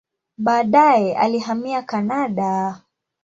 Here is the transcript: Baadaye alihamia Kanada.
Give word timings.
Baadaye 0.37 1.13
alihamia 1.17 1.83
Kanada. 1.83 2.81